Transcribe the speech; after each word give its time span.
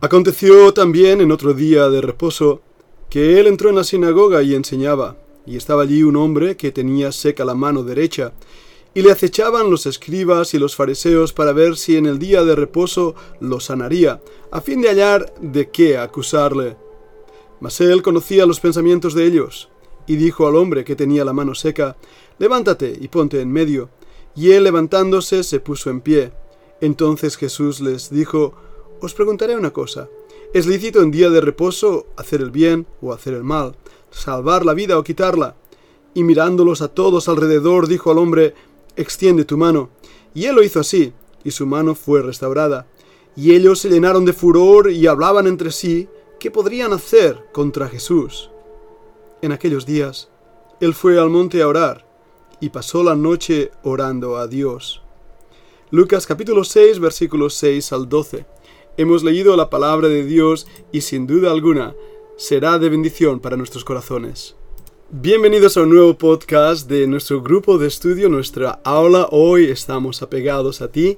Aconteció 0.00 0.72
también 0.72 1.20
en 1.20 1.32
otro 1.32 1.54
día 1.54 1.88
de 1.88 2.00
reposo 2.00 2.60
que 3.10 3.40
él 3.40 3.48
entró 3.48 3.68
en 3.70 3.76
la 3.76 3.82
sinagoga 3.82 4.42
y 4.42 4.54
enseñaba, 4.54 5.16
y 5.44 5.56
estaba 5.56 5.82
allí 5.82 6.04
un 6.04 6.14
hombre 6.14 6.56
que 6.56 6.70
tenía 6.70 7.10
seca 7.10 7.44
la 7.44 7.56
mano 7.56 7.82
derecha, 7.82 8.32
y 8.94 9.02
le 9.02 9.10
acechaban 9.10 9.70
los 9.70 9.86
escribas 9.86 10.54
y 10.54 10.58
los 10.60 10.76
fariseos 10.76 11.32
para 11.32 11.52
ver 11.52 11.76
si 11.76 11.96
en 11.96 12.06
el 12.06 12.20
día 12.20 12.44
de 12.44 12.54
reposo 12.54 13.16
lo 13.40 13.58
sanaría, 13.58 14.20
a 14.52 14.60
fin 14.60 14.80
de 14.80 14.88
hallar 14.88 15.34
de 15.40 15.68
qué 15.70 15.98
acusarle. 15.98 16.76
Mas 17.58 17.80
él 17.80 18.02
conocía 18.02 18.46
los 18.46 18.60
pensamientos 18.60 19.14
de 19.14 19.26
ellos, 19.26 19.68
y 20.06 20.14
dijo 20.14 20.46
al 20.46 20.54
hombre 20.54 20.84
que 20.84 20.94
tenía 20.94 21.24
la 21.24 21.32
mano 21.32 21.56
seca, 21.56 21.96
Levántate 22.38 22.96
y 23.00 23.08
ponte 23.08 23.40
en 23.40 23.50
medio. 23.50 23.90
Y 24.36 24.52
él 24.52 24.62
levantándose 24.62 25.42
se 25.42 25.58
puso 25.58 25.90
en 25.90 26.00
pie. 26.00 26.30
Entonces 26.80 27.36
Jesús 27.36 27.80
les 27.80 28.10
dijo, 28.10 28.54
Os 29.00 29.14
preguntaré 29.14 29.56
una 29.56 29.72
cosa. 29.72 30.08
¿Es 30.52 30.66
lícito 30.66 31.00
en 31.02 31.10
día 31.10 31.30
de 31.30 31.40
reposo 31.40 32.06
hacer 32.16 32.40
el 32.40 32.50
bien 32.50 32.86
o 33.00 33.12
hacer 33.12 33.34
el 33.34 33.44
mal, 33.44 33.76
salvar 34.10 34.64
la 34.64 34.74
vida 34.74 34.98
o 34.98 35.04
quitarla? 35.04 35.54
Y 36.14 36.24
mirándolos 36.24 36.82
a 36.82 36.88
todos 36.88 37.28
alrededor, 37.28 37.86
dijo 37.86 38.10
al 38.10 38.18
hombre, 38.18 38.54
Extiende 38.96 39.44
tu 39.44 39.56
mano. 39.56 39.90
Y 40.34 40.46
él 40.46 40.56
lo 40.56 40.64
hizo 40.64 40.80
así, 40.80 41.12
y 41.44 41.52
su 41.52 41.66
mano 41.66 41.94
fue 41.94 42.22
restaurada. 42.22 42.86
Y 43.36 43.54
ellos 43.54 43.78
se 43.78 43.88
llenaron 43.88 44.24
de 44.24 44.32
furor 44.32 44.90
y 44.90 45.06
hablaban 45.06 45.46
entre 45.46 45.70
sí 45.70 46.08
qué 46.40 46.50
podrían 46.50 46.92
hacer 46.92 47.44
contra 47.52 47.88
Jesús. 47.88 48.50
En 49.42 49.52
aquellos 49.52 49.86
días, 49.86 50.28
él 50.80 50.94
fue 50.94 51.20
al 51.20 51.30
monte 51.30 51.62
a 51.62 51.68
orar, 51.68 52.04
y 52.60 52.70
pasó 52.70 53.04
la 53.04 53.14
noche 53.14 53.70
orando 53.84 54.36
a 54.36 54.48
Dios. 54.48 55.02
Lucas 55.90 56.26
capítulo 56.26 56.64
6 56.64 56.98
versículos 56.98 57.54
6 57.54 57.92
al 57.92 58.08
12. 58.08 58.57
Hemos 58.98 59.22
leído 59.22 59.56
la 59.56 59.70
palabra 59.70 60.08
de 60.08 60.24
Dios 60.24 60.66
y 60.90 61.02
sin 61.02 61.28
duda 61.28 61.52
alguna 61.52 61.94
será 62.36 62.80
de 62.80 62.88
bendición 62.88 63.38
para 63.38 63.56
nuestros 63.56 63.84
corazones. 63.84 64.56
Bienvenidos 65.08 65.76
a 65.76 65.82
un 65.82 65.90
nuevo 65.90 66.18
podcast 66.18 66.88
de 66.88 67.06
nuestro 67.06 67.40
grupo 67.40 67.78
de 67.78 67.86
estudio, 67.86 68.28
nuestra 68.28 68.80
aula. 68.82 69.28
Hoy 69.30 69.66
estamos 69.66 70.20
apegados 70.20 70.82
a 70.82 70.90
ti. 70.90 71.16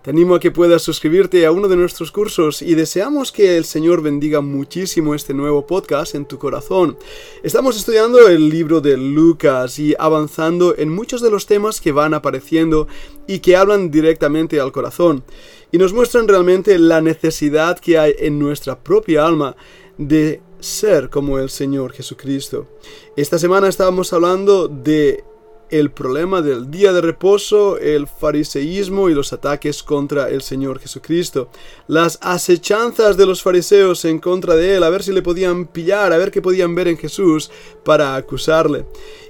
te 0.04 0.10
animo 0.10 0.36
a 0.36 0.40
que 0.42 0.52
puedas 0.52 0.82
suscribirte 0.82 1.46
a 1.46 1.54
uno 1.54 1.70
de 1.70 1.78
nuestros 1.78 2.12
cursos 2.12 2.62
y 2.62 2.76
deseamos 2.76 3.32
que 3.32 3.56
el 3.56 3.64
Señor 3.64 4.02
bendiga 4.02 4.42
muchísimo 4.42 5.16
este 5.16 5.34
nuevo 5.34 5.66
podcast 5.66 6.14
en 6.16 6.26
tu 6.26 6.38
corazón. 6.38 6.98
Estamos 7.42 7.78
estudiando 7.78 8.28
el 8.28 8.50
libro 8.50 8.82
de 8.82 8.98
Lucas 8.98 9.80
y 9.80 9.96
avanzando 9.98 10.76
en 10.78 10.90
muchos 10.90 11.22
de 11.22 11.32
los 11.32 11.46
temas 11.46 11.80
que 11.80 11.94
van 11.94 12.14
apareciendo 12.14 12.90
y 13.28 13.40
que 13.40 13.56
hablan 13.56 13.92
directamente 13.92 14.60
al 14.60 14.74
corazón 14.74 15.24
y 15.72 15.78
nos 15.78 15.94
muestran 15.94 16.28
realmente 16.28 16.78
la 16.78 17.00
necesidad 17.00 17.80
que 17.80 17.98
hay 17.98 18.14
en 18.20 18.38
nuestra 18.38 18.78
propia 18.78 19.26
alma 19.26 19.56
de 19.98 20.42
ser 20.60 21.10
como 21.10 21.40
el 21.40 21.50
Señor 21.50 21.94
Jesucristo. 21.94 22.68
Esta 23.16 23.40
semana 23.40 23.70
estábamos 23.70 24.12
hablando 24.12 24.68
de 24.68 25.24
el 25.74 25.90
problema 25.90 26.44
del 26.44 26.70
día 26.70 26.94
de 26.94 27.02
reposo, 27.02 27.80
el 27.80 28.06
fariseísmo 28.06 29.10
y 29.10 29.16
los 29.16 29.34
ataques 29.34 29.82
contra 29.82 30.30
el 30.30 30.44
Señor 30.44 30.78
Jesucristo, 30.80 31.50
las 31.88 32.20
acechanzas 32.22 33.18
de 33.18 33.26
los 33.26 33.42
fariseos 33.42 34.06
en 34.06 34.20
contra 34.20 34.56
de 34.56 34.76
él, 34.76 34.84
a 34.84 34.92
ver 34.92 35.02
si 35.02 35.12
le 35.12 35.24
podían 35.24 35.66
pillar, 35.66 36.14
a 36.14 36.20
ver 36.20 36.30
qué 36.30 36.44
podían 36.44 36.76
ver 36.76 36.90
en 36.90 36.98
Jesús 37.00 37.50
para 37.84 38.16
acusarle. 38.16 38.86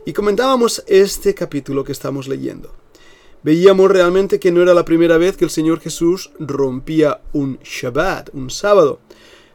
Y 0.06 0.12
comentábamos 0.12 0.84
este 0.86 1.34
capítulo 1.34 1.86
que 1.86 1.94
estamos 1.94 2.28
leyendo. 2.28 2.74
Veíamos 3.42 3.90
realmente 3.90 4.38
que 4.38 4.52
no 4.52 4.62
era 4.62 4.74
la 4.74 4.84
primera 4.84 5.18
vez 5.18 5.38
que 5.38 5.46
el 5.46 5.50
Señor 5.50 5.80
Jesús 5.80 6.32
rompía 6.40 7.22
un 7.32 7.58
Shabbat, 7.64 8.32
un 8.34 8.50
sábado. 8.50 9.00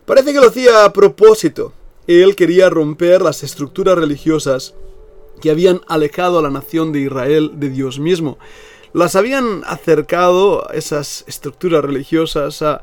Parece 0.07 0.33
que 0.33 0.41
lo 0.41 0.49
hacía 0.49 0.87
a 0.87 0.93
propósito. 0.95 1.75
Él 2.07 2.35
quería 2.35 2.71
romper 2.71 3.21
las 3.21 3.43
estructuras 3.43 3.99
religiosas 3.99 4.75
que 5.39 5.51
habían 5.51 5.81
alejado 5.89 6.39
a 6.39 6.43
la 6.43 6.51
nación 6.51 6.93
de 6.93 7.01
Israel 7.01 7.53
de 7.55 7.71
Dios 7.71 7.99
mismo. 7.99 8.39
Las 8.93 9.17
habían 9.17 9.63
acercado, 9.67 10.69
esas 10.73 11.25
estructuras 11.27 11.85
religiosas, 11.85 12.63
a, 12.63 12.83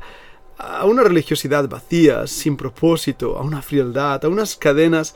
a 0.58 0.86
una 0.86 1.04
religiosidad 1.04 1.68
vacía, 1.68 2.28
sin 2.28 2.58
propósito, 2.58 3.38
a 3.38 3.42
una 3.42 3.62
frialdad, 3.62 4.24
a 4.24 4.30
unas 4.30 4.56
cadenas 4.56 5.16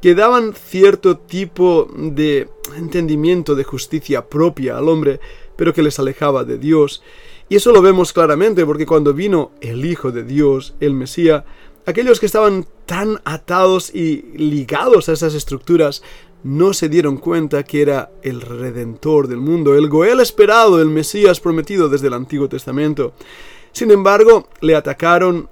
que 0.00 0.14
daban 0.14 0.54
cierto 0.54 1.16
tipo 1.16 1.88
de 1.96 2.48
entendimiento 2.76 3.54
de 3.54 3.64
justicia 3.64 4.26
propia 4.26 4.76
al 4.76 4.88
hombre, 4.88 5.20
pero 5.56 5.72
que 5.72 5.82
les 5.82 5.98
alejaba 5.98 6.44
de 6.44 6.58
Dios. 6.58 7.02
Y 7.48 7.56
eso 7.56 7.72
lo 7.72 7.80
vemos 7.80 8.12
claramente 8.12 8.66
porque 8.66 8.86
cuando 8.86 9.14
vino 9.14 9.52
el 9.60 9.84
Hijo 9.84 10.12
de 10.12 10.22
Dios, 10.22 10.74
el 10.80 10.94
Mesías, 10.94 11.44
aquellos 11.86 12.20
que 12.20 12.26
estaban 12.26 12.66
tan 12.84 13.20
atados 13.24 13.94
y 13.94 14.22
ligados 14.36 15.08
a 15.08 15.12
esas 15.12 15.34
estructuras 15.34 16.02
no 16.42 16.72
se 16.72 16.88
dieron 16.88 17.16
cuenta 17.16 17.64
que 17.64 17.82
era 17.82 18.10
el 18.22 18.40
Redentor 18.40 19.28
del 19.28 19.38
mundo, 19.38 19.74
el 19.74 19.88
Goel 19.88 20.20
esperado, 20.20 20.80
el 20.80 20.88
Mesías 20.88 21.40
prometido 21.40 21.88
desde 21.88 22.06
el 22.06 22.14
Antiguo 22.14 22.48
Testamento. 22.48 23.12
Sin 23.72 23.90
embargo, 23.90 24.48
le 24.60 24.76
atacaron 24.76 25.48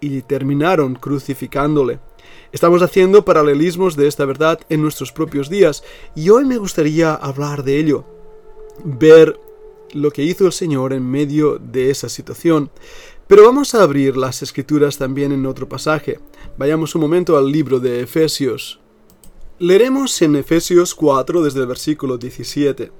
y 0.00 0.22
terminaron 0.22 0.94
crucificándole. 0.94 1.98
Estamos 2.52 2.82
haciendo 2.82 3.24
paralelismos 3.24 3.96
de 3.96 4.06
esta 4.06 4.24
verdad 4.24 4.60
en 4.68 4.80
nuestros 4.80 5.12
propios 5.12 5.50
días 5.50 5.84
y 6.14 6.30
hoy 6.30 6.44
me 6.44 6.56
gustaría 6.56 7.14
hablar 7.14 7.62
de 7.62 7.78
ello, 7.78 8.04
ver 8.84 9.38
lo 9.92 10.10
que 10.10 10.22
hizo 10.22 10.46
el 10.46 10.52
Señor 10.52 10.92
en 10.92 11.08
medio 11.08 11.58
de 11.58 11.90
esa 11.90 12.08
situación. 12.08 12.70
Pero 13.26 13.44
vamos 13.44 13.74
a 13.74 13.82
abrir 13.82 14.16
las 14.16 14.42
escrituras 14.42 14.96
también 14.96 15.32
en 15.32 15.44
otro 15.44 15.68
pasaje. 15.68 16.20
Vayamos 16.56 16.94
un 16.94 17.02
momento 17.02 17.36
al 17.36 17.52
libro 17.52 17.80
de 17.80 18.00
Efesios. 18.00 18.80
Leeremos 19.60 20.22
en 20.22 20.36
Efesios 20.36 20.94
4 20.94 21.42
desde 21.42 21.58
el 21.58 21.66
versículo 21.66 22.16
17. 22.16 22.92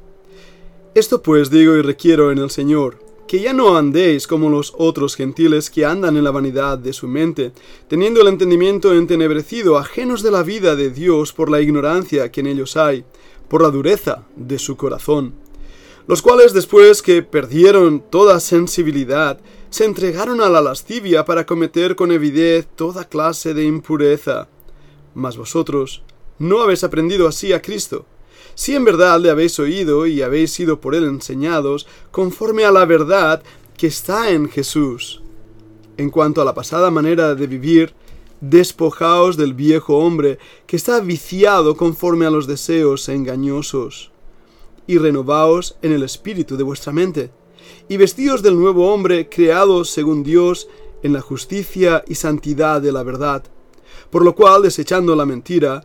Esto 0.93 1.23
pues 1.23 1.51
digo 1.51 1.77
y 1.77 1.83
requiero 1.83 2.33
en 2.33 2.39
el 2.39 2.51
Señor, 2.51 2.99
que 3.29 3.39
ya 3.39 3.53
no 3.53 3.77
andéis 3.77 4.27
como 4.27 4.51
los 4.51 4.75
otros 4.77 5.15
gentiles 5.15 5.71
que 5.71 5.85
andan 5.85 6.17
en 6.17 6.25
la 6.25 6.33
vanidad 6.33 6.77
de 6.77 6.93
su 6.93 7.07
mente, 7.07 7.53
teniendo 7.87 8.21
el 8.23 8.27
entendimiento 8.27 8.93
entenebrecido, 8.93 9.79
ajenos 9.79 10.25
de 10.25 10.33
la 10.33 10.43
vida 10.43 10.75
de 10.75 10.91
Dios 10.91 11.33
por 11.33 11.49
la 11.49 11.61
ignorancia 11.61 12.33
que 12.33 12.41
en 12.41 12.49
ellos 12.49 12.77
hay, 12.77 13.05
por 13.47 13.63
la 13.63 13.71
dureza 13.71 14.25
de 14.35 14.59
su 14.59 14.77
corazón, 14.77 15.35
los 16.09 16.23
cuales 16.23 16.55
después 16.55 17.03
que 17.03 17.23
perdieron 17.23 18.01
toda 18.01 18.41
sensibilidad, 18.41 19.39
se 19.71 19.85
entregaron 19.85 20.41
a 20.41 20.49
la 20.49 20.61
lascivia 20.61 21.25
para 21.25 21.47
cometer 21.47 21.95
con 21.95 22.11
evidez 22.11 22.67
toda 22.75 23.09
clase 23.09 23.55
de 23.55 23.65
impureza. 23.65 24.49
Mas 25.15 25.37
vosotros, 25.37 26.03
no 26.39 26.61
habéis 26.61 26.85
aprendido 26.85 27.27
así 27.29 27.53
a 27.53 27.63
Cristo. 27.63 28.07
Si 28.55 28.75
en 28.75 28.85
verdad 28.85 29.21
le 29.21 29.31
habéis 29.31 29.59
oído 29.59 30.07
y 30.07 30.23
habéis 30.23 30.53
sido 30.53 30.81
por 30.81 30.95
él 30.95 31.05
enseñados, 31.05 31.87
conforme 32.11 32.65
a 32.65 32.73
la 32.73 32.85
verdad 32.85 33.43
que 33.77 33.87
está 33.87 34.31
en 34.31 34.49
Jesús. 34.49 35.23
En 35.97 36.11
cuanto 36.11 36.43
a 36.43 36.45
la 36.45 36.55
pasada 36.55 36.91
manera 36.91 37.35
de 37.35 37.47
vivir, 37.47 37.95
despojaos 38.41 39.37
del 39.37 39.55
viejo 39.55 39.99
hombre 39.99 40.39
que 40.67 40.77
está 40.77 41.01
viciado 41.01 41.77
conforme 41.77 42.27
a 42.27 42.31
los 42.31 42.47
deseos 42.47 43.09
engañosos, 43.09 44.13
y 44.87 44.99
renovaos 44.99 45.77
en 45.83 45.93
el 45.93 46.03
espíritu 46.03 46.57
de 46.57 46.65
vuestra 46.65 46.93
mente, 46.93 47.31
y 47.89 47.97
vestíos 47.97 48.43
del 48.43 48.59
nuevo 48.59 48.93
hombre 48.93 49.29
creado 49.29 49.85
según 49.85 50.23
Dios 50.23 50.69
en 51.03 51.13
la 51.13 51.21
justicia 51.21 52.05
y 52.07 52.15
santidad 52.15 52.81
de 52.81 52.93
la 52.93 53.03
verdad. 53.03 53.45
Por 54.11 54.25
lo 54.25 54.35
cual, 54.35 54.63
desechando 54.63 55.15
la 55.15 55.27
mentira, 55.27 55.85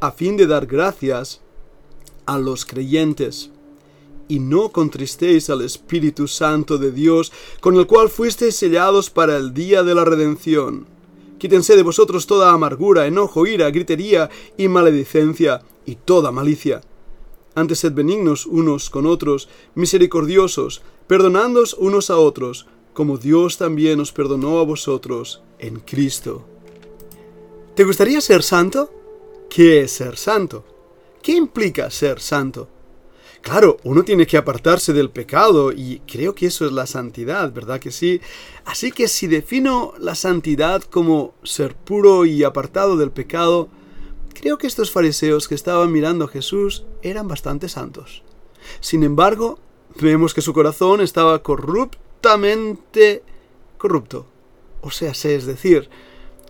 a 0.00 0.12
fin 0.12 0.36
de 0.36 0.46
dar 0.46 0.66
gracias 0.66 1.40
a 2.26 2.38
los 2.38 2.64
creyentes. 2.64 3.50
y 4.30 4.40
no 4.40 4.68
contristéis 4.72 5.48
al 5.48 5.62
Espíritu 5.62 6.28
Santo 6.28 6.76
de 6.76 6.92
Dios, 6.92 7.32
con 7.60 7.76
el 7.76 7.86
cual 7.86 8.10
fuisteis 8.10 8.56
sellados 8.56 9.08
para 9.08 9.38
el 9.38 9.54
día 9.54 9.82
de 9.82 9.94
la 9.94 10.04
redención. 10.04 10.86
Quítense 11.38 11.76
de 11.76 11.82
vosotros 11.82 12.26
toda 12.26 12.52
amargura, 12.52 13.06
enojo, 13.06 13.46
ira, 13.46 13.70
gritería 13.70 14.28
y 14.58 14.68
maledicencia, 14.68 15.62
y 15.86 15.94
toda 15.94 16.30
malicia. 16.30 16.82
Antes 17.54 17.78
sed 17.78 17.94
benignos 17.94 18.44
unos 18.44 18.90
con 18.90 19.06
otros, 19.06 19.48
misericordiosos, 19.74 20.82
perdonándoos 21.06 21.74
unos 21.74 22.10
a 22.10 22.18
otros, 22.18 22.66
como 22.92 23.16
Dios 23.16 23.56
también 23.56 23.98
os 23.98 24.12
perdonó 24.12 24.58
a 24.58 24.64
vosotros 24.64 25.40
en 25.58 25.80
Cristo. 25.80 26.44
¿Te 27.74 27.84
gustaría 27.84 28.20
ser 28.20 28.42
santo? 28.42 28.90
¿Qué 29.48 29.80
es 29.80 29.92
ser 29.92 30.16
santo? 30.16 30.64
¿Qué 31.22 31.32
implica 31.32 31.90
ser 31.90 32.20
santo? 32.20 32.68
Claro, 33.40 33.78
uno 33.84 34.02
tiene 34.04 34.26
que 34.26 34.36
apartarse 34.36 34.92
del 34.92 35.10
pecado 35.10 35.72
y 35.72 36.00
creo 36.06 36.34
que 36.34 36.46
eso 36.46 36.66
es 36.66 36.72
la 36.72 36.86
santidad, 36.86 37.52
¿verdad 37.52 37.80
que 37.80 37.90
sí? 37.90 38.20
Así 38.64 38.92
que 38.92 39.08
si 39.08 39.26
defino 39.26 39.94
la 39.98 40.14
santidad 40.14 40.82
como 40.82 41.34
ser 41.44 41.74
puro 41.74 42.26
y 42.26 42.44
apartado 42.44 42.96
del 42.96 43.10
pecado, 43.10 43.68
creo 44.34 44.58
que 44.58 44.66
estos 44.66 44.90
fariseos 44.90 45.48
que 45.48 45.54
estaban 45.54 45.92
mirando 45.92 46.26
a 46.26 46.28
Jesús 46.28 46.84
eran 47.02 47.26
bastante 47.26 47.68
santos. 47.68 48.22
Sin 48.80 49.02
embargo, 49.02 49.58
vemos 50.00 50.34
que 50.34 50.42
su 50.42 50.52
corazón 50.52 51.00
estaba 51.00 51.42
corruptamente 51.42 53.22
corrupto. 53.78 54.26
O 54.82 54.90
sea, 54.90 55.12
es 55.12 55.46
decir, 55.46 55.88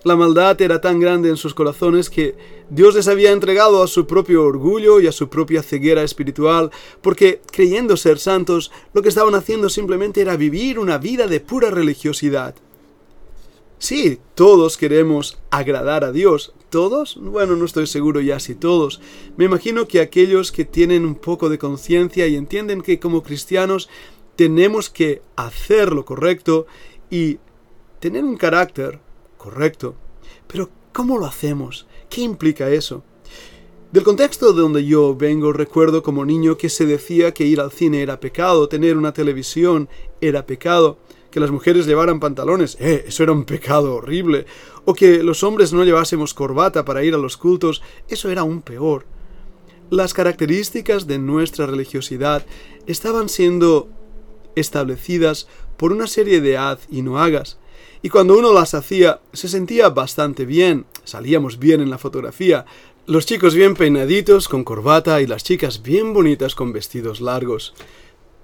la 0.04 0.16
maldad 0.16 0.60
era 0.60 0.80
tan 0.80 1.00
grande 1.00 1.28
en 1.28 1.36
sus 1.36 1.54
corazones 1.54 2.08
que 2.10 2.36
Dios 2.70 2.94
les 2.94 3.08
había 3.08 3.32
entregado 3.32 3.82
a 3.82 3.88
su 3.88 4.06
propio 4.06 4.44
orgullo 4.44 5.00
y 5.00 5.06
a 5.06 5.12
su 5.12 5.28
propia 5.28 5.62
ceguera 5.62 6.02
espiritual, 6.02 6.70
porque 7.02 7.40
creyendo 7.50 7.96
ser 7.96 8.18
santos, 8.18 8.70
lo 8.92 9.02
que 9.02 9.08
estaban 9.08 9.34
haciendo 9.34 9.68
simplemente 9.68 10.20
era 10.20 10.36
vivir 10.36 10.78
una 10.78 10.98
vida 10.98 11.26
de 11.26 11.40
pura 11.40 11.70
religiosidad. 11.70 12.54
Sí, 13.78 14.18
todos 14.34 14.76
queremos 14.76 15.38
agradar 15.50 16.04
a 16.04 16.10
Dios. 16.10 16.52
¿Todos? 16.68 17.16
Bueno, 17.20 17.56
no 17.56 17.64
estoy 17.64 17.86
seguro 17.86 18.20
ya 18.20 18.40
si 18.40 18.54
todos. 18.54 19.00
Me 19.36 19.44
imagino 19.44 19.86
que 19.86 20.00
aquellos 20.00 20.50
que 20.52 20.64
tienen 20.64 21.04
un 21.04 21.14
poco 21.14 21.48
de 21.48 21.58
conciencia 21.58 22.26
y 22.26 22.34
entienden 22.34 22.82
que 22.82 22.98
como 22.98 23.22
cristianos 23.22 23.88
tenemos 24.36 24.90
que 24.90 25.22
hacer 25.36 25.92
lo 25.92 26.04
correcto 26.04 26.66
y 27.08 27.38
tener 28.00 28.24
un 28.24 28.36
carácter 28.36 29.00
correcto. 29.38 29.94
Pero, 30.46 30.68
¿cómo 30.92 31.16
lo 31.16 31.24
hacemos? 31.24 31.86
¿Qué 32.10 32.20
implica 32.20 32.68
eso? 32.68 33.02
Del 33.92 34.04
contexto 34.04 34.52
de 34.52 34.60
donde 34.60 34.84
yo 34.84 35.16
vengo, 35.16 35.54
recuerdo 35.54 36.02
como 36.02 36.26
niño 36.26 36.58
que 36.58 36.68
se 36.68 36.84
decía 36.84 37.32
que 37.32 37.46
ir 37.46 37.58
al 37.58 37.72
cine 37.72 38.02
era 38.02 38.20
pecado, 38.20 38.68
tener 38.68 38.98
una 38.98 39.14
televisión 39.14 39.88
era 40.20 40.44
pecado, 40.44 40.98
que 41.30 41.40
las 41.40 41.50
mujeres 41.50 41.86
llevaran 41.86 42.20
pantalones, 42.20 42.76
eh, 42.80 43.04
eso 43.06 43.22
era 43.22 43.32
un 43.32 43.44
pecado 43.44 43.94
horrible, 43.94 44.44
o 44.84 44.92
que 44.92 45.22
los 45.22 45.42
hombres 45.42 45.72
no 45.72 45.84
llevásemos 45.84 46.34
corbata 46.34 46.84
para 46.84 47.02
ir 47.02 47.14
a 47.14 47.18
los 47.18 47.38
cultos, 47.38 47.82
eso 48.08 48.28
era 48.28 48.42
aún 48.42 48.60
peor. 48.60 49.06
Las 49.88 50.12
características 50.12 51.06
de 51.06 51.18
nuestra 51.18 51.64
religiosidad 51.64 52.44
estaban 52.86 53.30
siendo 53.30 53.88
establecidas 54.54 55.48
por 55.78 55.92
una 55.92 56.06
serie 56.06 56.42
de 56.42 56.58
haz 56.58 56.80
y 56.90 57.00
no 57.00 57.18
hagas, 57.18 57.58
y 58.02 58.08
cuando 58.08 58.38
uno 58.38 58.52
las 58.52 58.74
hacía 58.74 59.20
se 59.32 59.48
sentía 59.48 59.88
bastante 59.88 60.44
bien, 60.44 60.86
salíamos 61.04 61.58
bien 61.58 61.80
en 61.80 61.90
la 61.90 61.98
fotografía, 61.98 62.64
los 63.06 63.26
chicos 63.26 63.54
bien 63.54 63.74
peinaditos 63.74 64.48
con 64.48 64.64
corbata 64.64 65.20
y 65.22 65.26
las 65.26 65.42
chicas 65.42 65.82
bien 65.82 66.12
bonitas 66.12 66.54
con 66.54 66.72
vestidos 66.72 67.20
largos. 67.20 67.74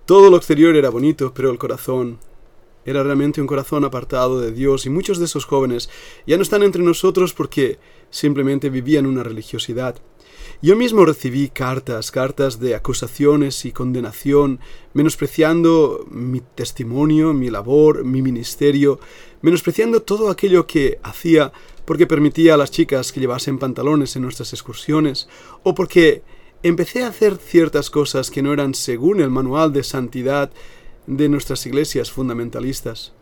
Todo 0.06 0.30
lo 0.30 0.36
exterior 0.36 0.74
era 0.76 0.90
bonito, 0.90 1.32
pero 1.34 1.50
el 1.50 1.58
corazón 1.58 2.18
era 2.84 3.02
realmente 3.02 3.40
un 3.40 3.46
corazón 3.46 3.84
apartado 3.84 4.40
de 4.40 4.52
Dios 4.52 4.86
y 4.86 4.90
muchos 4.90 5.18
de 5.18 5.24
esos 5.24 5.44
jóvenes 5.44 5.88
ya 6.26 6.36
no 6.36 6.42
están 6.42 6.62
entre 6.62 6.82
nosotros 6.82 7.32
porque 7.32 7.78
simplemente 8.10 8.70
vivían 8.70 9.06
una 9.06 9.22
religiosidad. 9.22 9.96
Yo 10.62 10.76
mismo 10.76 11.04
recibí 11.04 11.48
cartas, 11.48 12.10
cartas 12.10 12.58
de 12.58 12.74
acusaciones 12.74 13.64
y 13.64 13.72
condenación, 13.72 14.60
menospreciando 14.94 16.06
mi 16.10 16.40
testimonio, 16.40 17.34
mi 17.34 17.50
labor, 17.50 18.04
mi 18.04 18.22
ministerio, 18.22 18.98
menospreciando 19.42 20.02
todo 20.02 20.30
aquello 20.30 20.66
que 20.66 20.98
hacía 21.02 21.52
porque 21.84 22.06
permitía 22.06 22.54
a 22.54 22.56
las 22.56 22.70
chicas 22.70 23.12
que 23.12 23.20
llevasen 23.20 23.58
pantalones 23.58 24.16
en 24.16 24.22
nuestras 24.22 24.52
excursiones, 24.52 25.28
o 25.62 25.74
porque 25.74 26.22
empecé 26.62 27.02
a 27.02 27.08
hacer 27.08 27.36
ciertas 27.36 27.90
cosas 27.90 28.30
que 28.30 28.42
no 28.42 28.52
eran 28.52 28.72
según 28.74 29.20
el 29.20 29.30
manual 29.30 29.72
de 29.72 29.82
santidad 29.82 30.50
de 31.06 31.28
nuestras 31.28 31.66
iglesias 31.66 32.10
fundamentalistas. 32.10 33.12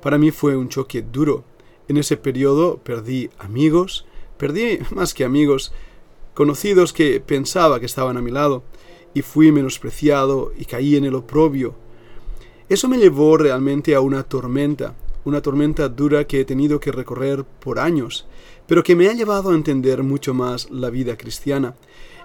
Para 0.00 0.18
mí 0.18 0.30
fue 0.30 0.56
un 0.56 0.68
choque 0.68 1.02
duro. 1.02 1.44
En 1.88 1.96
ese 1.96 2.16
periodo 2.16 2.78
perdí 2.78 3.30
amigos, 3.38 4.06
perdí 4.36 4.78
más 4.94 5.14
que 5.14 5.24
amigos, 5.24 5.72
conocidos 6.36 6.92
que 6.92 7.18
pensaba 7.18 7.80
que 7.80 7.86
estaban 7.86 8.18
a 8.18 8.20
mi 8.20 8.30
lado, 8.30 8.62
y 9.14 9.22
fui 9.22 9.50
menospreciado 9.50 10.52
y 10.56 10.66
caí 10.66 10.94
en 10.94 11.06
el 11.06 11.14
oprobio. 11.14 11.74
Eso 12.68 12.86
me 12.88 12.98
llevó 12.98 13.38
realmente 13.38 13.94
a 13.94 14.00
una 14.00 14.22
tormenta, 14.22 14.94
una 15.24 15.40
tormenta 15.40 15.88
dura 15.88 16.26
que 16.26 16.40
he 16.40 16.44
tenido 16.44 16.78
que 16.78 16.92
recorrer 16.92 17.44
por 17.44 17.78
años, 17.78 18.26
pero 18.66 18.82
que 18.82 18.94
me 18.94 19.08
ha 19.08 19.14
llevado 19.14 19.50
a 19.50 19.54
entender 19.54 20.02
mucho 20.02 20.34
más 20.34 20.70
la 20.70 20.90
vida 20.90 21.16
cristiana. 21.16 21.74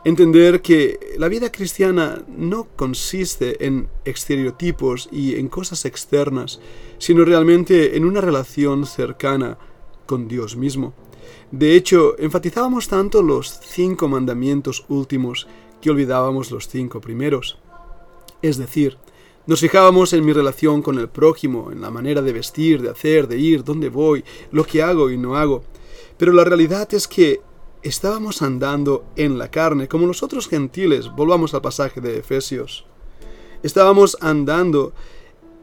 Entender 0.04 0.62
que 0.62 1.00
la 1.18 1.30
vida 1.30 1.50
cristiana 1.50 2.22
no 2.28 2.68
consiste 2.76 3.66
en 3.66 3.88
estereotipos 4.04 5.08
y 5.10 5.36
en 5.36 5.48
cosas 5.48 5.86
externas, 5.86 6.60
sino 6.98 7.24
realmente 7.24 7.96
en 7.96 8.04
una 8.04 8.20
relación 8.20 8.86
cercana 8.86 9.58
con 10.06 10.28
Dios 10.28 10.58
mismo. 10.58 10.94
De 11.52 11.76
hecho, 11.76 12.16
enfatizábamos 12.18 12.88
tanto 12.88 13.22
los 13.22 13.60
cinco 13.62 14.08
mandamientos 14.08 14.86
últimos 14.88 15.48
que 15.82 15.90
olvidábamos 15.90 16.50
los 16.50 16.70
cinco 16.70 17.02
primeros. 17.02 17.58
Es 18.42 18.58
decir, 18.58 18.98
nos 19.48 19.60
fijábamos 19.60 20.14
en 20.14 20.24
mi 20.24 20.32
relación 20.32 20.82
con 20.82 20.98
el 20.98 21.10
prójimo, 21.10 21.72
en 21.72 21.82
la 21.82 21.92
manera 21.92 22.22
de 22.22 22.32
vestir, 22.32 22.82
de 22.82 22.90
hacer, 22.90 23.28
de 23.28 23.38
ir, 23.38 23.64
dónde 23.64 23.90
voy, 23.90 24.24
lo 24.52 24.64
que 24.64 24.82
hago 24.82 25.10
y 25.10 25.18
no 25.18 25.36
hago. 25.36 25.64
Pero 26.18 26.32
la 26.32 26.46
realidad 26.46 26.88
es 26.94 27.08
que 27.08 27.42
estábamos 27.84 28.42
andando 28.42 29.04
en 29.16 29.38
la 29.38 29.52
carne, 29.52 29.88
como 29.88 30.08
los 30.08 30.24
otros 30.24 30.48
gentiles, 30.48 31.10
volvamos 31.14 31.54
al 31.54 31.62
pasaje 31.62 32.00
de 32.00 32.20
Efesios. 32.20 32.86
Estábamos 33.62 34.18
andando 34.22 34.94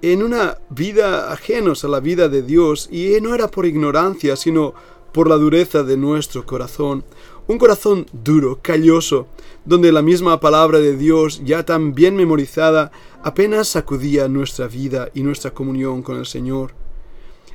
en 0.03 0.23
una 0.23 0.59
vida 0.71 1.33
ajenos 1.33 1.85
a 1.85 1.89
la 1.89 2.01
vida 2.01 2.29
de 2.29 2.43
Dios, 2.43 2.89
y 2.93 3.21
no 3.21 3.35
era 3.35 3.49
por 3.49 3.65
ignorancia, 3.65 4.37
sino 4.37 4.75
por 5.13 5.29
la 5.29 5.37
dureza 5.37 5.83
de 5.83 5.97
nuestro 5.97 6.45
corazón, 6.47 7.05
un 7.47 7.59
corazón 7.59 8.07
duro, 8.13 8.59
calloso, 8.61 9.27
donde 9.65 9.91
la 9.91 10.03
misma 10.03 10.39
palabra 10.39 10.79
de 10.79 10.97
Dios, 10.97 11.43
ya 11.45 11.65
tan 11.65 11.95
bien 11.95 12.15
memorizada, 12.15 12.93
apenas 13.23 13.69
sacudía 13.69 14.29
nuestra 14.29 14.69
vida 14.69 15.11
y 15.15 15.23
nuestra 15.23 15.51
comunión 15.53 16.03
con 16.03 16.19
el 16.19 16.27
Señor. 16.27 16.73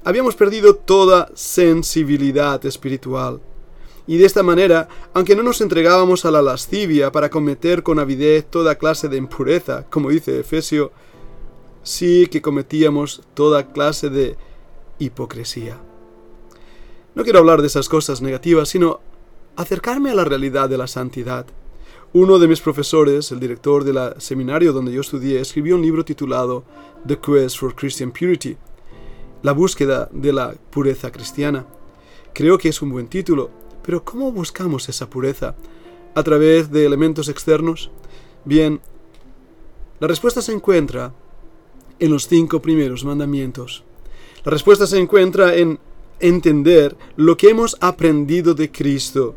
Habíamos 0.03 0.35
perdido 0.35 0.75
toda 0.75 1.31
sensibilidad 1.35 2.63
espiritual. 2.65 3.39
Y 4.05 4.17
de 4.17 4.25
esta 4.25 4.43
manera, 4.43 4.89
aunque 5.13 5.35
no 5.35 5.43
nos 5.43 5.61
entregábamos 5.61 6.25
a 6.25 6.31
la 6.31 6.41
lascivia 6.41 7.11
para 7.11 7.29
cometer 7.29 7.83
con 7.83 7.99
avidez 7.99 8.45
toda 8.49 8.75
clase 8.75 9.07
de 9.07 9.17
impureza, 9.17 9.85
como 9.89 10.09
dice 10.09 10.39
Efesio, 10.39 10.91
sí 11.83 12.27
que 12.27 12.41
cometíamos 12.41 13.21
toda 13.33 13.71
clase 13.71 14.09
de 14.09 14.35
hipocresía. 14.99 15.77
No 17.15 17.23
quiero 17.23 17.39
hablar 17.39 17.61
de 17.61 17.67
esas 17.67 17.89
cosas 17.89 18.21
negativas, 18.21 18.69
sino 18.69 18.99
acercarme 19.55 20.09
a 20.09 20.15
la 20.15 20.25
realidad 20.25 20.67
de 20.67 20.79
la 20.79 20.87
santidad. 20.87 21.45
Uno 22.11 22.39
de 22.39 22.47
mis 22.47 22.59
profesores, 22.59 23.31
el 23.31 23.39
director 23.39 23.83
del 23.83 24.19
seminario 24.19 24.73
donde 24.73 24.91
yo 24.91 25.01
estudié, 25.01 25.39
escribió 25.39 25.75
un 25.75 25.83
libro 25.83 26.03
titulado 26.03 26.63
The 27.05 27.19
Quest 27.19 27.57
for 27.57 27.75
Christian 27.75 28.11
Purity, 28.11 28.57
la 29.43 29.51
búsqueda 29.51 30.09
de 30.11 30.33
la 30.33 30.55
pureza 30.71 31.11
cristiana. 31.11 31.67
Creo 32.33 32.57
que 32.57 32.69
es 32.69 32.81
un 32.81 32.89
buen 32.89 33.07
título, 33.07 33.51
pero 33.83 34.03
¿cómo 34.03 34.31
buscamos 34.31 34.89
esa 34.89 35.07
pureza? 35.07 35.55
¿A 36.15 36.23
través 36.23 36.71
de 36.71 36.83
elementos 36.83 37.29
externos? 37.29 37.91
Bien, 38.43 38.81
la 39.99 40.07
respuesta 40.07 40.41
se 40.41 40.51
encuentra 40.51 41.13
en 41.99 42.11
los 42.11 42.27
cinco 42.27 42.59
primeros 42.59 43.05
mandamientos. 43.05 43.83
La 44.43 44.49
respuesta 44.49 44.87
se 44.87 44.97
encuentra 44.97 45.55
en 45.55 45.79
entender 46.19 46.95
lo 47.15 47.37
que 47.37 47.49
hemos 47.49 47.77
aprendido 47.79 48.53
de 48.53 48.71
Cristo. 48.71 49.35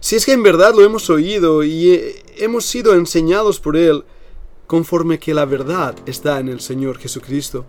Si 0.00 0.16
es 0.16 0.26
que 0.26 0.32
en 0.32 0.42
verdad 0.42 0.74
lo 0.74 0.84
hemos 0.84 1.08
oído 1.10 1.62
y 1.62 1.90
eh, 1.90 2.22
hemos 2.36 2.64
sido 2.64 2.94
enseñados 2.94 3.60
por 3.60 3.76
Él, 3.76 4.04
conforme 4.66 5.18
que 5.18 5.34
la 5.34 5.44
verdad 5.44 5.94
está 6.06 6.40
en 6.40 6.48
el 6.48 6.60
Señor 6.60 6.98
Jesucristo. 6.98 7.64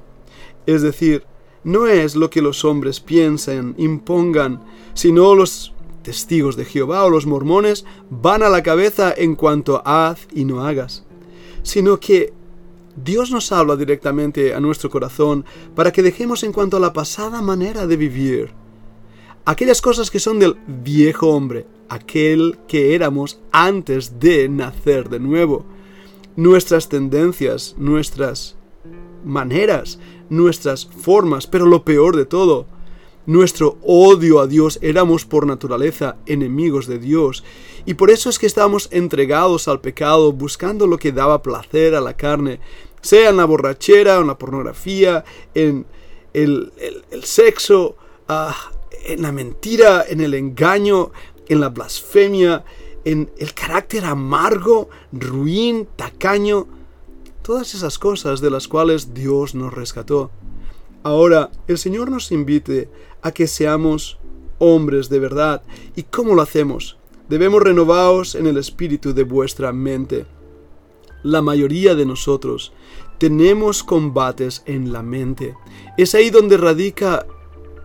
Es 0.66 0.82
decir, 0.82 1.25
no 1.63 1.88
es 1.88 2.16
lo 2.16 2.30
que 2.30 2.42
los 2.42 2.66
hombres 2.66 3.00
piensan, 3.00 3.75
impongan, 3.78 4.63
sino 4.94 5.36
los 5.36 5.74
testigos 6.04 6.56
de 6.56 6.66
Jehová 6.66 7.06
o 7.06 7.10
los 7.10 7.25
mormones 7.25 7.86
van 8.10 8.44
a 8.44 8.50
la 8.50 8.63
cabeza 8.63 9.13
en 9.16 9.36
cuanto 9.36 9.82
haz 9.86 10.28
y 10.34 10.46
no 10.46 10.66
hagas. 10.66 11.04
sino 11.63 11.98
que 12.00 12.34
Dios 12.96 13.32
nos 13.32 13.52
habla 13.52 13.76
directamente 13.76 14.54
a 14.54 14.60
nuestro 14.60 14.90
corazón 14.90 15.46
para 15.76 15.92
que 15.92 16.04
dejemos 16.04 16.44
en 16.44 16.54
cuanto 16.54 16.78
a 16.78 16.80
la 16.80 16.94
pasada 16.94 17.42
manera 17.42 17.88
de 17.88 17.98
vivir. 17.98 18.52
Aquellas 19.46 19.82
cosas 19.82 20.12
que 20.12 20.20
son 20.20 20.40
del 20.40 20.56
viejo 20.68 21.28
hombre, 21.30 21.66
aquel 21.90 22.60
que 22.68 22.96
éramos 22.96 23.40
antes 23.52 24.20
de 24.20 24.48
nacer 24.48 25.10
de 25.10 25.20
nuevo. 25.20 25.66
Nuestras 26.36 26.88
tendencias, 26.88 27.76
nuestras 27.78 28.56
maneras, 29.26 30.00
nuestras 30.30 30.86
formas, 30.86 31.48
pero 31.48 31.66
lo 31.66 31.84
peor 31.84 32.16
de 32.16 32.26
todo, 32.26 32.66
nuestro 33.25 33.77
odio 33.82 34.39
a 34.39 34.48
Dios, 34.48 34.80
éramos 34.82 35.25
por 35.25 35.48
naturaleza 35.48 36.18
enemigos 36.25 36.88
de 36.88 37.00
Dios, 37.00 37.44
y 37.86 37.96
por 37.96 38.10
eso 38.10 38.30
es 38.30 38.39
que 38.39 38.46
estábamos 38.46 38.89
entregados 38.92 39.68
al 39.68 39.82
pecado, 39.82 40.32
buscando 40.32 40.88
lo 40.88 40.98
que 40.98 41.12
daba 41.12 41.42
placer 41.42 41.96
a 41.96 42.01
la 42.01 42.15
carne, 42.15 42.60
sea 43.01 43.30
en 43.30 43.38
la 43.38 43.46
borrachera, 43.46 44.18
en 44.18 44.27
la 44.27 44.38
pornografía, 44.38 45.24
en 45.53 45.86
el, 46.34 46.72
sexo, 47.24 47.96
ah, 48.27 48.56
en 49.06 49.22
la 49.22 49.32
mentira, 49.32 50.06
en 50.08 50.22
el 50.22 50.34
engaño, 50.34 51.12
en 51.48 51.60
la 51.60 51.70
blasfemia, 51.70 52.63
en 53.06 53.30
el 53.38 53.53
carácter 53.53 54.06
amargo, 54.06 54.89
ruin, 55.12 55.88
tacaño, 55.96 56.68
todas 57.42 57.75
esas 57.75 58.00
cosas 58.00 58.39
de 58.39 58.50
las 58.50 58.68
cuales 58.68 59.13
Dios 59.13 59.53
nos 59.56 59.74
rescató. 59.74 60.32
Ahora, 61.03 61.51
el 61.68 61.77
Señor 61.77 62.10
nos 62.10 62.32
invite 62.32 62.89
a 63.24 63.32
que 63.32 63.48
seamos 63.48 64.20
hombres 64.60 65.10
de 65.10 65.20
verdad. 65.20 65.63
¿Y 65.96 66.03
cómo 66.03 66.36
lo 66.36 66.42
hacemos? 66.42 66.98
Debemos 67.30 67.63
renovaros 67.63 68.36
en 68.36 68.48
el 68.48 68.58
espíritu 68.58 69.13
de 69.13 69.24
vuestra 69.24 69.74
mente. 69.74 70.25
La 71.24 71.42
mayoría 71.42 71.96
de 71.96 72.06
nosotros 72.06 72.74
tenemos 73.18 73.84
combates 73.84 74.63
en 74.65 74.92
la 74.92 75.01
mente. 75.01 75.56
Es 75.98 76.13
ahí 76.15 76.30
donde 76.30 76.58
radica 76.58 77.25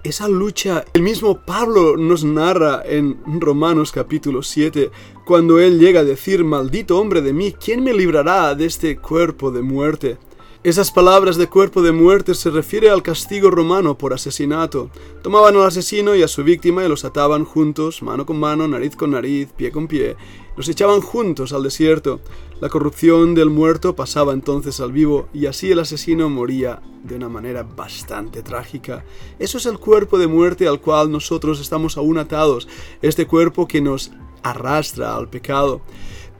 esa 0.02 0.28
lucha. 0.28 0.85
El 0.92 1.02
mismo 1.02 1.45
Pablo 1.45 1.97
nos 1.97 2.25
narra 2.25 2.83
en 2.85 3.18
Romanos 3.40 3.92
capítulo 3.92 4.42
7, 4.42 4.90
cuando 5.25 5.61
él 5.61 5.78
llega 5.78 6.00
a 6.00 6.04
decir, 6.04 6.45
maldito 6.45 6.99
hombre 6.99 7.21
de 7.21 7.33
mí, 7.33 7.52
¿quién 7.52 7.85
me 7.85 7.92
librará 7.92 8.54
de 8.54 8.66
este 8.66 8.97
cuerpo 8.97 9.50
de 9.50 9.62
muerte? 9.62 10.18
Esas 10.65 10.91
palabras 10.91 11.37
de 11.37 11.47
cuerpo 11.47 11.83
de 11.83 11.93
muerte 11.93 12.35
se 12.35 12.50
refiere 12.50 12.91
al 12.91 13.05
castigo 13.05 13.49
romano 13.49 13.97
por 13.97 14.12
asesinato. 14.12 14.91
Tomaban 15.23 15.55
al 15.55 15.62
asesino 15.62 16.17
y 16.17 16.25
a 16.25 16.29
su 16.29 16.43
víctima 16.43 16.85
y 16.85 16.88
los 16.88 17.05
ataban 17.05 17.45
juntos, 17.45 18.03
mano 18.03 18.27
con 18.27 18.41
mano, 18.41 18.67
nariz 18.67 18.97
con 18.97 19.12
nariz, 19.12 19.53
pie 19.57 19.71
con 19.71 19.87
pie. 19.87 20.17
Los 20.57 20.69
echaban 20.69 21.00
juntos 21.00 21.53
al 21.53 21.62
desierto. 21.62 22.19
La 22.61 22.69
corrupción 22.69 23.37
del 23.37 23.50
muerto 23.50 23.95
pasaba 23.95 24.33
entonces 24.33 24.81
al 24.81 24.91
vivo 24.91 25.29
y 25.33 25.47
así 25.47 25.71
el 25.71 25.79
asesino 25.79 26.29
moría 26.29 26.83
de 27.05 27.15
una 27.15 27.29
manera 27.29 27.62
bastante 27.62 28.43
trágica. 28.43 29.05
Eso 29.38 29.59
es 29.59 29.67
el 29.67 29.79
cuerpo 29.79 30.19
de 30.19 30.27
muerte 30.27 30.67
al 30.67 30.81
cual 30.81 31.12
nosotros 31.12 31.61
estamos 31.61 31.97
aún 31.97 32.19
atados, 32.19 32.67
este 33.00 33.29
cuerpo 33.29 33.69
que 33.69 33.81
nos 33.81 34.11
arrastra 34.43 35.15
al 35.15 35.31
pecado. 35.31 35.83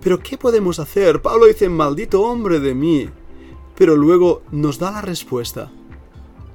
Pero 0.01 0.19
¿qué 0.19 0.37
podemos 0.37 0.81
hacer? 0.81 1.23
Pablo 1.23 1.47
dice, 1.47 1.69
maldito 1.69 2.21
hombre 2.23 2.59
de 2.59 2.75
mí 2.75 3.09
pero 3.79 3.95
luego 3.95 4.43
nos 4.51 4.81
da 4.81 4.91
la 4.91 5.01
respuesta. 5.01 5.71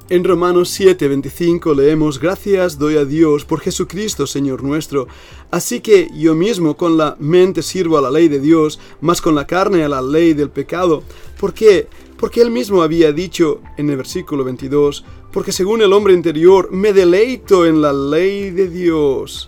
En 0.09 0.25
Romanos 0.25 0.77
7:25 0.77 1.73
leemos, 1.73 2.19
Gracias 2.19 2.77
doy 2.77 2.97
a 2.97 3.05
Dios 3.05 3.45
por 3.45 3.61
Jesucristo, 3.61 4.27
Señor 4.27 4.61
nuestro. 4.61 5.07
Así 5.49 5.79
que 5.79 6.09
yo 6.13 6.35
mismo 6.35 6.75
con 6.75 6.97
la 6.97 7.15
mente 7.19 7.61
sirvo 7.61 7.97
a 7.97 8.01
la 8.01 8.11
ley 8.11 8.27
de 8.27 8.41
Dios, 8.41 8.77
más 8.99 9.21
con 9.21 9.35
la 9.35 9.47
carne 9.47 9.85
a 9.85 9.89
la 9.89 10.01
ley 10.01 10.33
del 10.33 10.49
pecado. 10.49 11.01
¿Por 11.39 11.53
qué? 11.53 11.87
Porque 12.17 12.41
él 12.41 12.51
mismo 12.51 12.83
había 12.83 13.13
dicho 13.13 13.61
en 13.77 13.89
el 13.89 13.95
versículo 13.95 14.43
22, 14.43 15.05
porque 15.31 15.53
según 15.53 15.81
el 15.81 15.93
hombre 15.93 16.13
interior 16.13 16.71
me 16.73 16.91
deleito 16.91 17.65
en 17.65 17.81
la 17.81 17.93
ley 17.93 18.51
de 18.51 18.67
Dios 18.67 19.47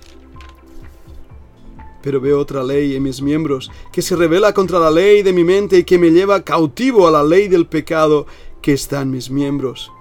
pero 2.06 2.22
veo 2.22 2.40
otra 2.40 2.64
ley 2.64 2.96
en 2.96 3.02
mis 3.02 3.20
miembros, 3.20 3.72
que 3.92 4.04
se 4.04 4.16
revela 4.16 4.54
contra 4.54 4.78
la 4.78 4.92
ley 4.92 5.24
de 5.24 5.34
mi 5.34 5.44
mente 5.44 5.80
y 5.80 5.84
que 5.84 5.98
me 5.98 6.12
lleva 6.12 6.44
cautivo 6.44 7.08
a 7.08 7.12
la 7.12 7.24
ley 7.24 7.48
del 7.48 7.66
pecado 7.66 8.28
que 8.62 8.74
está 8.74 9.02
en 9.02 9.10
mis 9.10 9.32
miembros. 9.32 9.92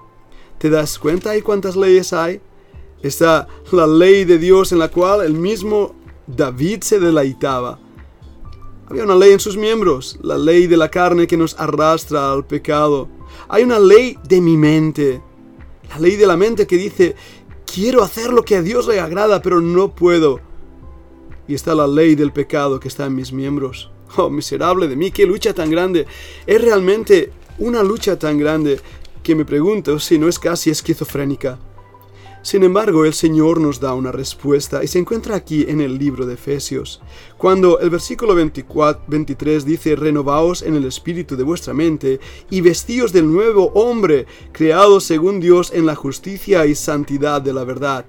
¿Te 0.59 0.69
das 0.69 0.99
cuenta 0.99 1.31
de 1.31 1.41
cuántas 1.41 1.75
leyes 1.75 2.13
hay? 2.13 2.41
Está 3.01 3.47
la 3.71 3.87
ley 3.87 4.23
de 4.23 4.37
Dios 4.37 4.71
en 4.71 4.77
la 4.77 4.89
cual 4.89 5.25
el 5.25 5.33
mismo 5.33 5.95
David 6.27 6.83
se 6.83 6.99
deleitaba. 6.99 7.79
Había 8.85 9.03
una 9.03 9.15
ley 9.15 9.31
en 9.31 9.39
sus 9.39 9.57
miembros, 9.57 10.19
la 10.21 10.37
ley 10.37 10.67
de 10.67 10.77
la 10.77 10.89
carne 10.89 11.25
que 11.25 11.37
nos 11.37 11.59
arrastra 11.59 12.31
al 12.31 12.45
pecado. 12.45 13.09
Hay 13.49 13.63
una 13.63 13.79
ley 13.79 14.15
de 14.29 14.41
mi 14.41 14.57
mente, 14.57 15.23
la 15.89 15.97
ley 15.97 16.17
de 16.17 16.27
la 16.27 16.37
mente 16.37 16.67
que 16.67 16.77
dice, 16.77 17.15
quiero 17.65 18.03
hacer 18.03 18.31
lo 18.31 18.43
que 18.43 18.57
a 18.57 18.61
Dios 18.61 18.85
le 18.85 18.99
agrada, 18.99 19.41
pero 19.41 19.59
no 19.59 19.95
puedo 19.95 20.39
y 21.47 21.55
está 21.55 21.75
la 21.75 21.87
ley 21.87 22.15
del 22.15 22.31
pecado 22.31 22.79
que 22.79 22.87
está 22.87 23.05
en 23.05 23.15
mis 23.15 23.31
miembros. 23.31 23.91
Oh, 24.17 24.29
miserable 24.29 24.87
de 24.87 24.95
mí, 24.95 25.11
qué 25.11 25.25
lucha 25.25 25.53
tan 25.53 25.69
grande. 25.69 26.05
Es 26.47 26.61
realmente 26.61 27.31
una 27.57 27.83
lucha 27.83 28.17
tan 28.17 28.37
grande 28.37 28.79
que 29.23 29.35
me 29.35 29.43
pregunto 29.43 29.99
si 29.99 30.17
no 30.17 30.27
es 30.27 30.39
casi 30.39 30.69
esquizofrénica. 30.69 31.59
Sin 32.45 32.63
embargo, 32.63 33.05
el 33.05 33.13
Señor 33.15 33.59
nos 33.59 33.79
da 33.79 33.95
una 33.95 34.11
respuesta 34.11 34.83
y 34.83 34.87
se 34.87 34.99
encuentra 34.99 35.35
aquí 35.35 35.65
en 35.67 35.81
el 35.81 35.97
libro 35.97 36.27
de 36.27 36.35
Efesios, 36.35 37.01
cuando 37.39 37.79
el 37.79 37.89
versículo 37.89 38.35
24, 38.35 39.05
23 39.07 39.65
dice, 39.65 39.95
renovaos 39.95 40.61
en 40.61 40.75
el 40.75 40.85
espíritu 40.85 41.35
de 41.35 41.43
vuestra 41.43 41.73
mente 41.73 42.19
y 42.51 42.61
vestíos 42.61 43.11
del 43.11 43.33
nuevo 43.33 43.71
hombre, 43.73 44.27
creado 44.51 44.99
según 44.99 45.39
Dios 45.39 45.71
en 45.73 45.87
la 45.87 45.95
justicia 45.95 46.67
y 46.67 46.75
santidad 46.75 47.41
de 47.41 47.51
la 47.51 47.63
verdad. 47.63 48.05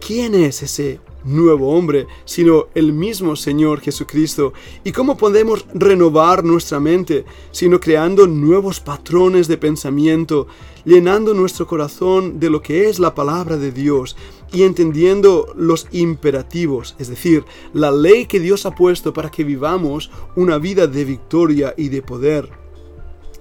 ¿Quién 0.00 0.36
es 0.36 0.62
ese 0.62 1.00
nuevo 1.28 1.76
hombre, 1.76 2.06
sino 2.24 2.66
el 2.74 2.92
mismo 2.92 3.36
Señor 3.36 3.80
Jesucristo. 3.80 4.52
¿Y 4.84 4.92
cómo 4.92 5.16
podemos 5.16 5.66
renovar 5.74 6.44
nuestra 6.44 6.80
mente, 6.80 7.24
sino 7.50 7.78
creando 7.80 8.26
nuevos 8.26 8.80
patrones 8.80 9.48
de 9.48 9.58
pensamiento, 9.58 10.46
llenando 10.84 11.34
nuestro 11.34 11.66
corazón 11.66 12.40
de 12.40 12.50
lo 12.50 12.62
que 12.62 12.88
es 12.88 12.98
la 12.98 13.14
palabra 13.14 13.56
de 13.56 13.72
Dios 13.72 14.16
y 14.52 14.62
entendiendo 14.62 15.52
los 15.56 15.86
imperativos, 15.92 16.96
es 16.98 17.08
decir, 17.08 17.44
la 17.74 17.90
ley 17.90 18.26
que 18.26 18.40
Dios 18.40 18.64
ha 18.66 18.74
puesto 18.74 19.12
para 19.12 19.30
que 19.30 19.44
vivamos 19.44 20.10
una 20.36 20.58
vida 20.58 20.86
de 20.86 21.04
victoria 21.04 21.74
y 21.76 21.88
de 21.88 22.02
poder? 22.02 22.50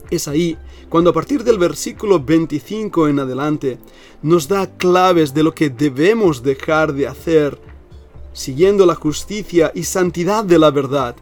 Es 0.09 0.27
ahí 0.27 0.57
cuando 0.89 1.09
a 1.09 1.13
partir 1.13 1.43
del 1.43 1.57
versículo 1.57 2.19
25 2.19 3.09
en 3.09 3.19
adelante 3.19 3.77
nos 4.21 4.47
da 4.47 4.67
claves 4.77 5.33
de 5.33 5.43
lo 5.43 5.53
que 5.53 5.69
debemos 5.69 6.43
dejar 6.43 6.93
de 6.93 7.07
hacer 7.07 7.59
siguiendo 8.37 8.85
la 8.85 8.93
justicia 8.93 9.71
y 9.73 9.83
santidad 9.83 10.43
de 10.43 10.59
la 10.59 10.69
verdad. 10.69 11.15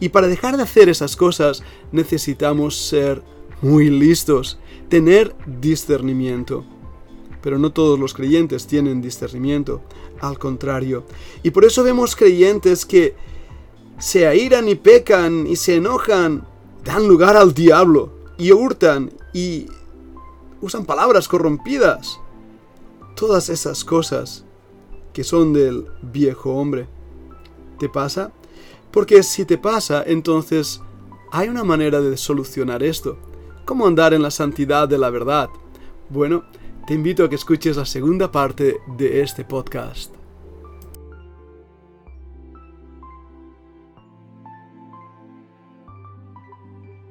Y 0.00 0.08
para 0.08 0.26
dejar 0.26 0.56
de 0.56 0.64
hacer 0.64 0.88
esas 0.88 1.14
cosas 1.14 1.62
necesitamos 1.92 2.76
ser 2.76 3.22
muy 3.62 3.90
listos, 3.90 4.58
tener 4.88 5.36
discernimiento. 5.46 6.64
Pero 7.42 7.58
no 7.58 7.72
todos 7.72 7.98
los 7.98 8.12
creyentes 8.12 8.66
tienen 8.66 9.00
discernimiento, 9.00 9.82
al 10.20 10.38
contrario. 10.38 11.04
Y 11.44 11.50
por 11.50 11.64
eso 11.64 11.84
vemos 11.84 12.16
creyentes 12.16 12.84
que 12.84 13.14
se 13.98 14.26
airan 14.26 14.68
y 14.68 14.74
pecan 14.74 15.46
y 15.46 15.54
se 15.54 15.76
enojan, 15.76 16.44
dan 16.84 17.06
lugar 17.06 17.36
al 17.36 17.54
diablo 17.54 18.12
y 18.36 18.50
hurtan 18.50 19.12
y 19.32 19.66
usan 20.60 20.84
palabras 20.84 21.28
corrompidas. 21.28 22.18
Todas 23.14 23.48
esas 23.48 23.84
cosas 23.84 24.44
que 25.18 25.24
son 25.24 25.52
del 25.52 25.86
viejo 26.00 26.54
hombre. 26.54 26.86
¿Te 27.80 27.88
pasa? 27.88 28.30
Porque 28.92 29.24
si 29.24 29.44
te 29.44 29.58
pasa, 29.58 30.04
entonces 30.06 30.80
hay 31.32 31.48
una 31.48 31.64
manera 31.64 32.00
de 32.00 32.16
solucionar 32.16 32.84
esto. 32.84 33.18
¿Cómo 33.64 33.88
andar 33.88 34.14
en 34.14 34.22
la 34.22 34.30
santidad 34.30 34.86
de 34.86 34.96
la 34.96 35.10
verdad? 35.10 35.48
Bueno, 36.08 36.44
te 36.86 36.94
invito 36.94 37.24
a 37.24 37.28
que 37.28 37.34
escuches 37.34 37.76
la 37.76 37.84
segunda 37.84 38.30
parte 38.30 38.78
de 38.96 39.20
este 39.20 39.44
podcast. 39.44 40.17